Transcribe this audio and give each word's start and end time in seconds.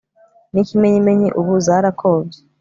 n'ikimenyimenyi 0.53 1.27
ubu 1.39 1.53
zarakobye 1.65 2.39